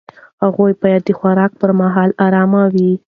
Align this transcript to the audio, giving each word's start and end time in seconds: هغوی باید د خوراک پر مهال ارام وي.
هغوی 0.43 0.71
باید 0.81 1.01
د 1.05 1.09
خوراک 1.19 1.51
پر 1.61 1.71
مهال 1.79 2.09
ارام 2.25 2.51
وي. 2.73 2.91